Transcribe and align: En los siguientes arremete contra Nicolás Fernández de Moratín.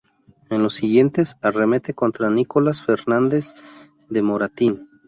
En 0.49 0.63
los 0.63 0.73
siguientes 0.73 1.37
arremete 1.43 1.93
contra 1.93 2.27
Nicolás 2.31 2.83
Fernández 2.83 3.53
de 4.09 4.23
Moratín. 4.23 4.89